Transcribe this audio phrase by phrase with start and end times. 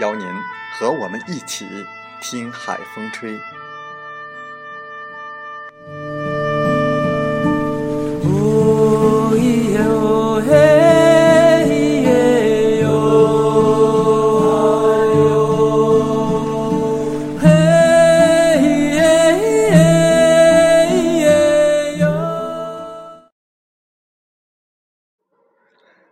[0.00, 0.26] 邀您
[0.72, 1.66] 和我们一起
[2.20, 3.38] 听海风吹。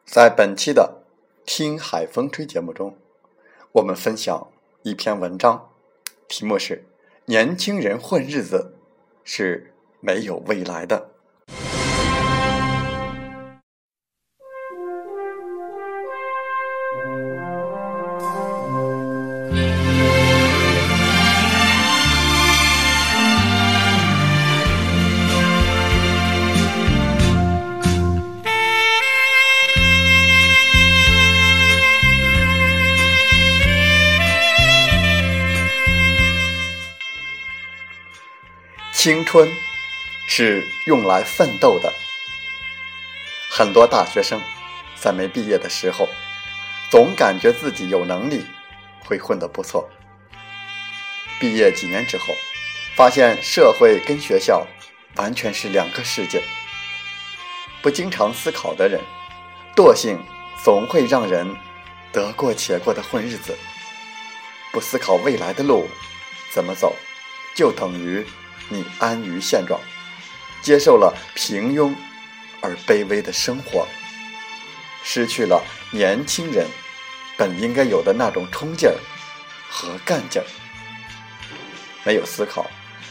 [0.05, 1.03] 在本期的
[1.47, 2.95] 《听海风吹》节目中。
[3.77, 4.49] 我们分享
[4.83, 5.71] 一篇文章，
[6.29, 6.85] 题目是
[7.25, 8.77] “年轻人混日子
[9.25, 11.12] 是没有未来的”。
[39.03, 39.53] 青春
[40.29, 41.93] 是用来奋斗的。
[43.51, 44.41] 很多大学生
[44.95, 46.09] 在没毕业的时候，
[46.89, 48.47] 总感觉自己有能力
[49.05, 49.91] 会混得不错。
[51.41, 52.33] 毕业几年之后，
[52.95, 54.65] 发现社会跟学校
[55.17, 56.41] 完全是两个世界。
[57.83, 59.01] 不经常思考的人，
[59.75, 60.17] 惰性
[60.63, 61.57] 总会让人
[62.13, 63.59] 得过且过的混日子。
[64.71, 65.89] 不思考未来的路
[66.53, 66.95] 怎么走，
[67.57, 68.25] 就等于。
[68.73, 69.81] 你安于现状，
[70.63, 71.95] 接受了平庸
[72.61, 73.87] 而卑微的生活，
[75.05, 76.67] 失去了年轻人
[77.37, 78.97] 本应该有的那种冲劲儿
[79.69, 80.47] 和干劲儿。
[82.05, 82.67] 没有思考，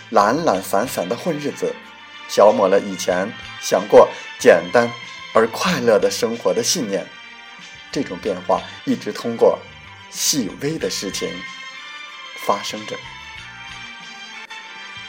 [0.10, 1.74] 懒懒散散的混日子，
[2.28, 4.90] 消磨了以前想过简单
[5.34, 7.08] 而快乐的生活的信念。
[7.92, 9.60] 这种变化一直通过
[10.10, 11.30] 细微的事情
[12.46, 12.96] 发生着。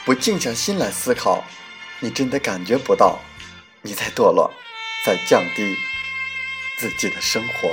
[0.04, 1.44] 不静下心来思考，
[2.00, 3.20] 你真的感觉不到
[3.82, 4.52] 你在堕落，
[5.06, 5.76] 在降低
[6.76, 7.72] 自己的生活。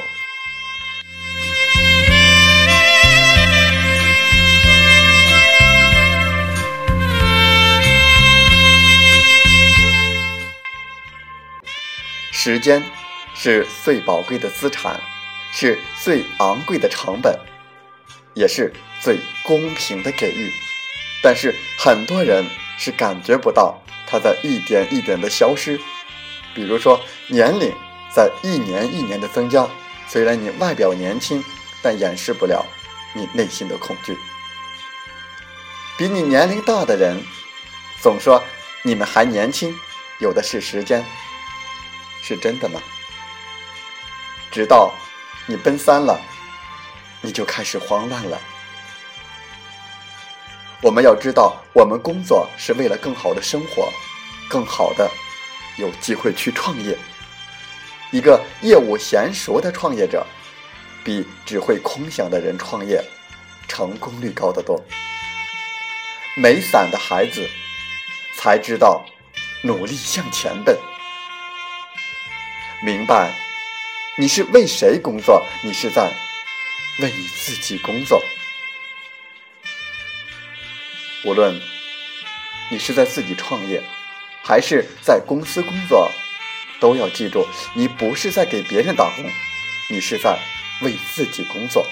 [12.31, 12.84] 时间
[13.34, 15.01] 是最宝贵的资产，
[15.51, 17.38] 是最昂贵的成本，
[18.35, 20.53] 也是最公平的给予。
[21.22, 22.46] 但是很多人
[22.78, 25.80] 是感觉不到它在一点一点的消失，
[26.54, 27.74] 比如说年龄
[28.13, 29.68] 在一年一年的增加，
[30.07, 31.44] 虽然你外表年轻，
[31.81, 32.66] 但掩饰不了
[33.13, 34.18] 你内心的恐惧。
[35.98, 37.22] 比你年龄大的人
[38.01, 38.42] 总说
[38.83, 39.75] 你们还年轻，
[40.19, 41.06] 有的是时间，
[42.22, 42.81] 是真的吗？
[44.51, 44.94] 直到
[45.45, 46.19] 你奔三了，
[47.22, 48.39] 你就开始慌乱了。
[50.81, 53.91] 我们要知道，我们工作是为了更好的生活，
[54.49, 55.11] 更好的
[55.77, 56.97] 有机会去创业。
[58.11, 60.25] 一个业务娴熟的创业者，
[61.03, 63.03] 比只会空想的人创业
[63.67, 64.81] 成功率高得多。
[66.37, 67.45] 没伞的孩子
[68.37, 69.05] 才知道
[69.63, 70.77] 努力向前奔。
[72.81, 73.33] 明白，
[74.17, 75.43] 你是为谁工作？
[75.61, 76.09] 你是在
[77.01, 78.23] 为你自己工作。
[81.29, 81.61] 无论
[82.71, 83.83] 你是在自己创业，
[84.43, 86.09] 还是在公司工作，
[86.79, 89.23] 都要记住，你不是在给别人打工，
[89.91, 90.39] 你是在
[90.81, 91.85] 为自己工作。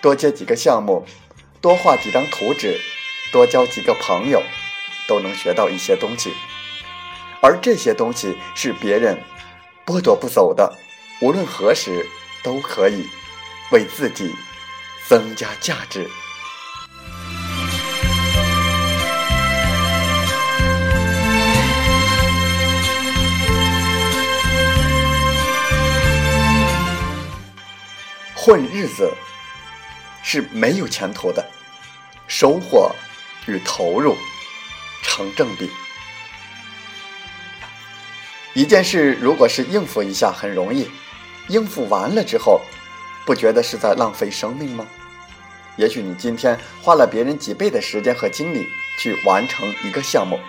[0.00, 1.06] 多接几个项目，
[1.60, 2.80] 多画几张图纸，
[3.30, 4.42] 多交几个朋友，
[5.06, 6.32] 都能学到一些东西。
[7.42, 9.22] 而这些东西是别人
[9.84, 10.74] 剥夺不走的，
[11.20, 12.06] 无论何时
[12.42, 13.06] 都可以
[13.70, 14.34] 为自己
[15.06, 16.08] 增加价值。
[28.48, 29.12] 混日子
[30.22, 31.44] 是没有前途的，
[32.26, 32.90] 收获
[33.46, 34.16] 与投入
[35.02, 35.68] 成正比。
[38.54, 40.88] 一件事如果是应付一下很容易，
[41.48, 42.62] 应付完了之后，
[43.26, 44.86] 不觉得是在浪费生命吗？
[45.76, 48.66] 也许你今天花了别人几倍的时间和精力
[48.98, 50.40] 去完成一个项目，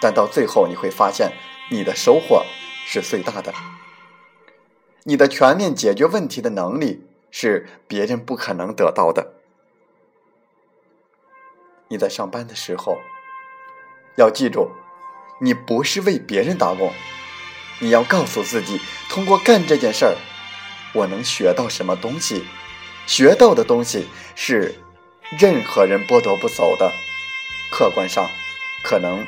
[0.00, 1.30] 但到最后你会发现，
[1.70, 2.46] 你的收获
[2.86, 3.52] 是最大的。
[5.04, 7.08] 你的全面解决问题的能力。
[7.30, 9.34] 是别人不可能得到的。
[11.88, 12.98] 你在上班的时候，
[14.16, 14.70] 要记住，
[15.40, 16.92] 你不是为别人打工，
[17.80, 20.16] 你要告诉自己，通过干这件事儿，
[20.94, 22.44] 我能学到什么东西？
[23.06, 24.06] 学到的东西
[24.36, 24.76] 是
[25.36, 26.92] 任何人剥夺不走的，
[27.72, 28.30] 客观上
[28.84, 29.26] 可能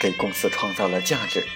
[0.00, 1.46] 给公司创造了价值。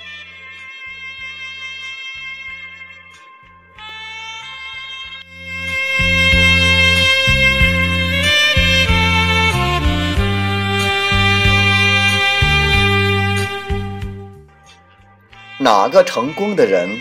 [15.65, 17.01] 哪个成功的人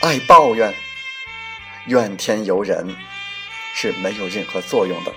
[0.00, 0.74] 爱抱怨、
[1.88, 2.96] 怨天尤人
[3.74, 5.12] 是没有任何作用的。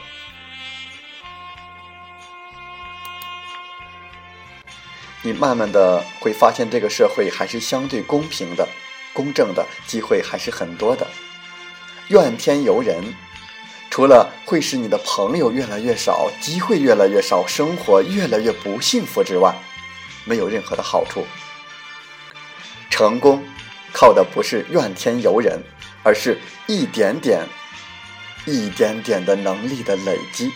[5.22, 8.68] 你慢慢的会发现，这个社会还是相对公平的、
[9.14, 11.08] 公正的，机会还是很多的。
[12.10, 13.16] 怨天尤人，
[13.90, 19.56] 除了会使你的朋友越来越少、机会越来越少、生活越来越不幸福之外，
[20.26, 21.26] 没有任何的好处。
[22.92, 23.42] 成功
[23.94, 25.64] 靠的不是怨天尤人，
[26.04, 27.48] 而是一点点、
[28.46, 30.52] 一点点的能力的累积。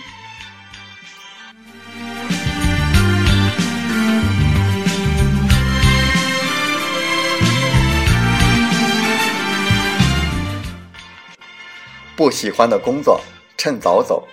[12.15, 13.21] 不喜欢的工作，
[13.57, 14.27] 趁早走；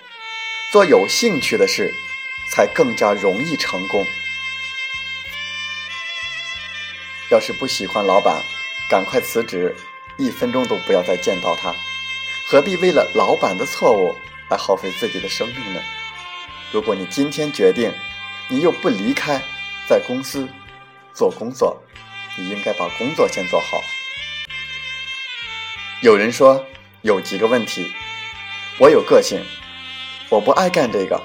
[0.71, 1.91] 做有兴趣的事，
[2.51, 4.05] 才更加容易成功。
[7.33, 8.43] 要是不喜欢老板，
[8.87, 9.75] 赶快辞职，
[10.17, 11.73] 一分钟都不要再见到他。
[12.45, 14.15] 何必为了老板的错误
[14.51, 15.81] 来耗费自己的生命呢？
[16.71, 17.91] 如果你今天决定，
[18.49, 19.41] 你又不离开，
[19.89, 20.47] 在公司
[21.11, 21.81] 做工作，
[22.37, 23.81] 你应该把工作先做好。
[26.03, 26.63] 有人说
[27.01, 27.91] 有几个问题，
[28.77, 29.43] 我有个性，
[30.29, 31.19] 我不爱干这个，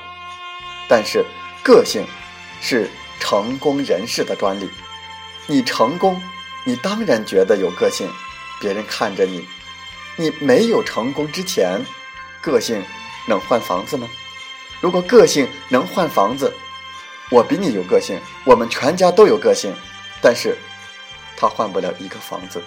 [0.89, 1.23] 但是
[1.63, 2.07] 个性
[2.63, 2.91] 是
[3.21, 4.71] 成功人士的专利。
[5.51, 6.21] 你成功，
[6.63, 8.07] 你当然觉得有个性，
[8.61, 9.49] 别人看着你。
[10.15, 11.81] 你没有成功之前，
[12.43, 12.85] 个性
[13.27, 14.07] 能换房子吗？
[14.83, 16.53] 如果个性能换房子，
[17.31, 19.75] 我比你有个性，我们全家都有个性，
[20.21, 20.55] 但是
[21.35, 22.63] 他换不了一个房子。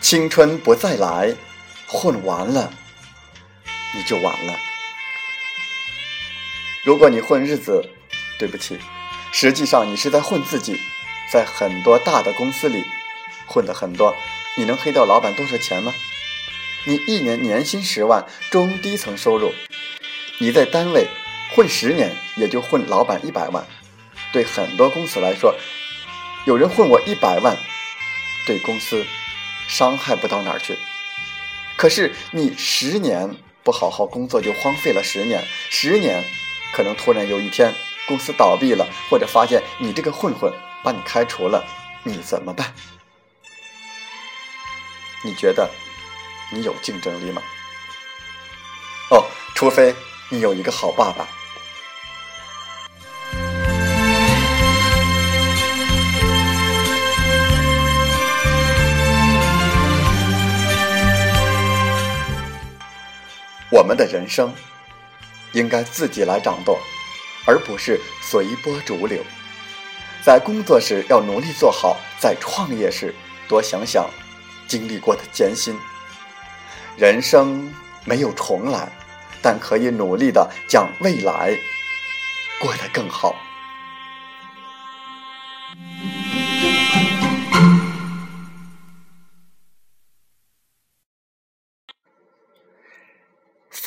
[0.00, 1.34] 青春不再来。
[1.92, 2.72] 混完了，
[3.96, 4.56] 你就完了。
[6.84, 7.90] 如果你混日子，
[8.38, 8.78] 对不起，
[9.32, 10.80] 实际上你是在混自己。
[11.32, 12.84] 在很多大的公司里
[13.46, 14.16] 混的很多，
[14.56, 15.92] 你能黑掉老板多少钱吗？
[16.84, 19.52] 你一年年薪十万，中低层收入，
[20.38, 21.08] 你在单位
[21.54, 23.66] 混十年，也就混老板一百万。
[24.32, 25.56] 对很多公司来说，
[26.46, 27.56] 有人混我一百万，
[28.46, 29.04] 对公司
[29.66, 30.78] 伤害不到哪儿去。
[31.80, 33.34] 可是你十年
[33.64, 35.42] 不好好工作，就荒废了十年。
[35.70, 36.22] 十年，
[36.74, 37.74] 可能突然有一天
[38.06, 40.52] 公司倒闭了，或者发现你这个混混
[40.84, 41.66] 把你开除了，
[42.04, 42.74] 你怎么办？
[45.24, 45.70] 你觉得
[46.52, 47.40] 你有竞争力吗？
[49.10, 49.94] 哦，除非
[50.28, 51.26] 你有一个好爸爸。
[63.80, 64.52] 我们的人生
[65.52, 66.78] 应该自己来掌舵，
[67.46, 69.24] 而不是随波逐流。
[70.22, 73.14] 在工作时要努力做好，在创业时
[73.48, 74.06] 多想想
[74.68, 75.74] 经历过的艰辛。
[76.98, 77.72] 人生
[78.04, 78.86] 没有重来，
[79.40, 81.58] 但可以努力的将未来
[82.60, 83.34] 过得更好。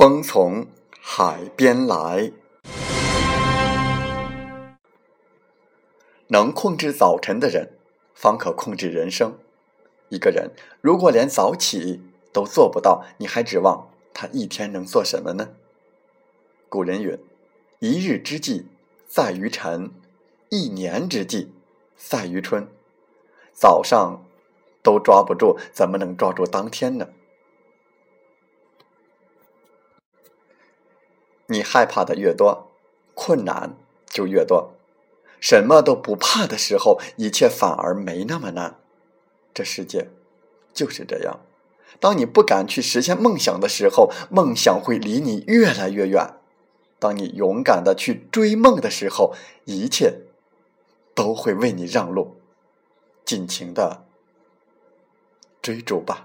[0.04, 0.68] 风从
[1.00, 2.34] 海边来。
[6.28, 7.78] 能控制早晨的人，
[8.14, 9.38] 方可控制人生。
[10.10, 12.02] 一个人如果连早起
[12.34, 15.52] 都做不到，你还指望他一天能做什么呢？
[16.68, 17.18] 古人云
[17.80, 18.68] ：“一日之计
[19.08, 19.90] 在于晨，
[20.50, 21.54] 一年之计
[21.96, 22.68] 在于春。”
[23.56, 24.26] 早上
[24.82, 27.08] 都抓不住，怎么能抓住当天呢？
[31.48, 32.72] 你害怕的越多，
[33.14, 33.76] 困难
[34.08, 34.74] 就越多。
[35.40, 38.80] 什么都不怕的时候，一切反而没那么难。
[39.54, 40.10] 这世界
[40.74, 41.42] 就是这样。
[42.00, 46.40] 当你不敢去实现梦想的时候，梦想会离你越来越远；
[46.98, 49.36] 当你勇敢的去追梦的时候，
[49.66, 50.22] 一切
[51.14, 52.38] 都会为你让路。
[53.26, 54.06] 尽情的
[55.62, 56.24] 追逐吧。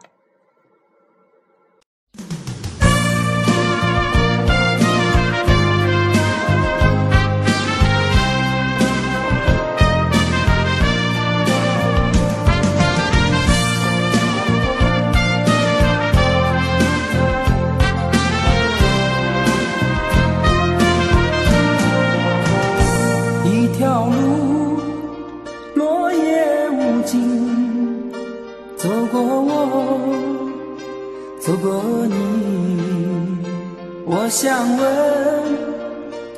[34.11, 34.89] 我想问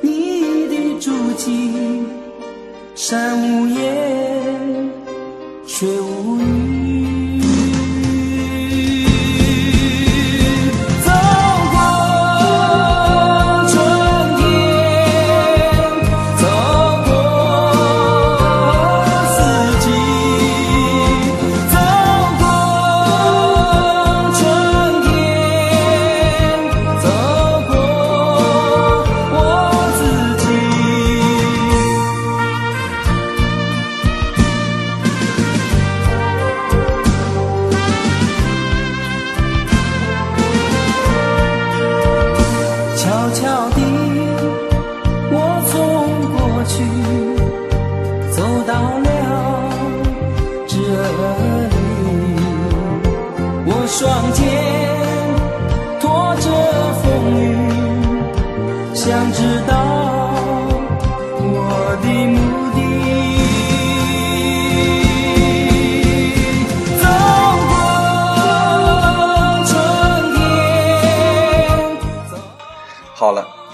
[0.01, 2.03] 你的足迹，
[2.97, 4.91] 山无言，
[5.69, 6.20] 水无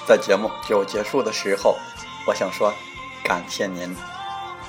[0.06, 1.76] 在节目就结束的时候，
[2.26, 2.72] 我想说，
[3.24, 3.96] 感谢您，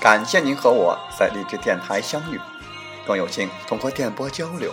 [0.00, 2.40] 感谢您和我在励志电台相遇，
[3.06, 4.72] 更有幸通过电波交流。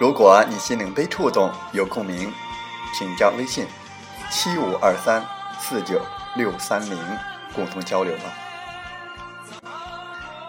[0.00, 2.32] 如果你心灵被触动，有共鸣，
[2.98, 3.66] 请加微信
[4.30, 5.24] 七五二三
[5.60, 6.00] 四九
[6.34, 6.98] 六三零，
[7.54, 8.24] 共同交流吧。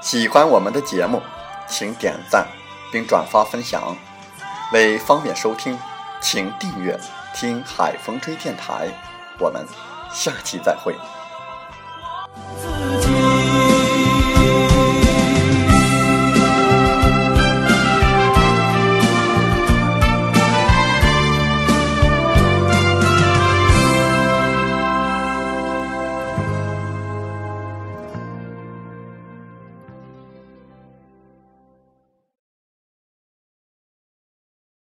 [0.02, 1.22] 喜欢我们的节目，
[1.68, 2.48] 请点赞
[2.92, 3.96] 并转发分享。
[4.72, 5.78] 为方便收听，
[6.20, 7.00] 请订阅
[7.34, 8.88] “听海风吹电台
[9.40, 9.66] 我们
[10.12, 10.96] 下期再会。